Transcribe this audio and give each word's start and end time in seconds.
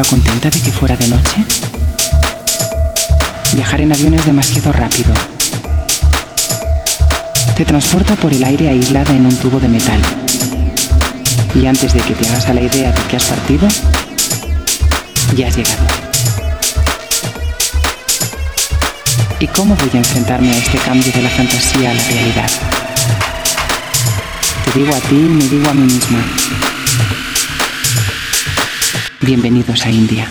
Estaba 0.00 0.16
contenta 0.16 0.48
de 0.48 0.60
que 0.62 0.72
fuera 0.72 0.96
de 0.96 1.08
noche. 1.08 1.44
Viajar 3.52 3.82
en 3.82 3.92
avión 3.92 4.14
es 4.14 4.24
demasiado 4.24 4.72
rápido. 4.72 5.12
Te 7.54 7.66
transporta 7.66 8.16
por 8.16 8.32
el 8.32 8.42
aire 8.42 8.70
aislada 8.70 9.14
en 9.14 9.26
un 9.26 9.36
tubo 9.36 9.60
de 9.60 9.68
metal. 9.68 10.00
Y 11.54 11.66
antes 11.66 11.92
de 11.92 12.00
que 12.00 12.14
te 12.14 12.26
hagas 12.28 12.46
a 12.48 12.54
la 12.54 12.62
idea 12.62 12.92
de 12.92 13.02
que 13.08 13.16
has 13.16 13.24
partido, 13.24 13.68
ya 15.36 15.48
has 15.48 15.56
llegado. 15.58 15.84
¿Y 19.38 19.46
cómo 19.48 19.76
voy 19.76 19.90
a 19.92 19.98
enfrentarme 19.98 20.50
a 20.54 20.56
este 20.56 20.78
cambio 20.78 21.12
de 21.12 21.20
la 21.20 21.28
fantasía 21.28 21.90
a 21.90 21.94
la 21.94 22.02
realidad? 22.04 22.50
Te 24.64 24.78
digo 24.78 24.94
a 24.94 25.00
ti 25.00 25.16
y 25.16 25.28
me 25.28 25.44
digo 25.44 25.68
a 25.68 25.74
mí 25.74 25.82
misma. 25.82 26.24
Bienvenidos 29.22 29.84
a 29.84 29.90
India. 29.90 30.30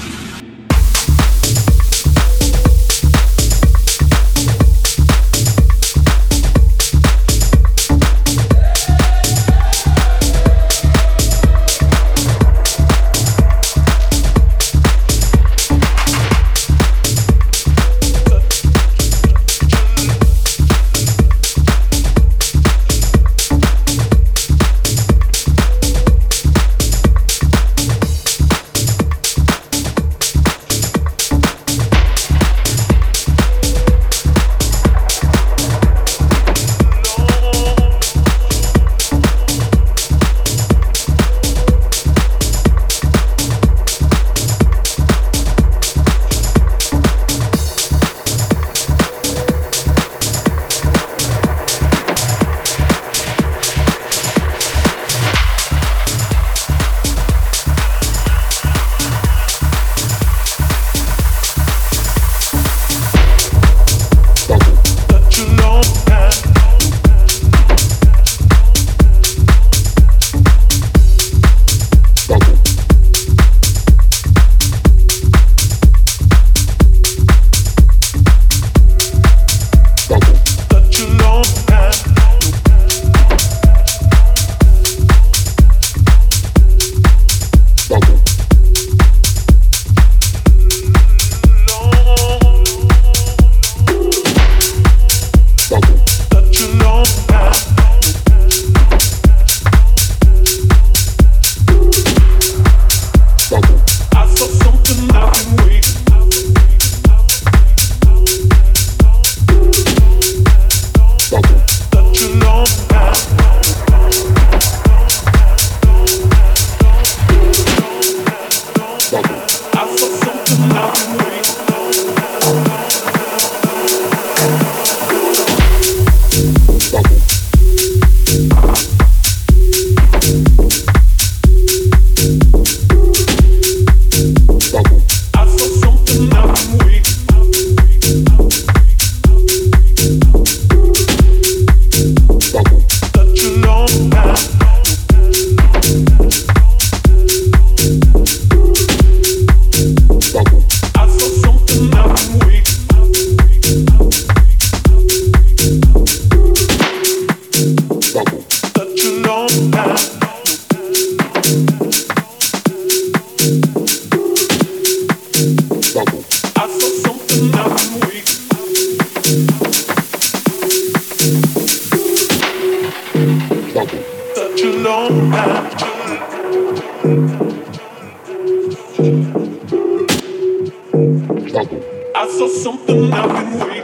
also 182.41 182.47
something 182.47 183.11
I've 183.11 183.27
been 183.27 183.59
waiting 183.59 183.78